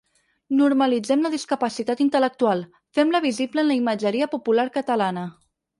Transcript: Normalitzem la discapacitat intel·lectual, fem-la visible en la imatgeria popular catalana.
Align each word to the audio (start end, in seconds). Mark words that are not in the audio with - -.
Normalitzem 0.61 1.25
la 1.25 1.31
discapacitat 1.33 2.01
intel·lectual, 2.07 2.65
fem-la 3.01 3.25
visible 3.29 3.65
en 3.67 3.73
la 3.73 3.81
imatgeria 3.83 4.35
popular 4.37 4.69
catalana. 4.81 5.31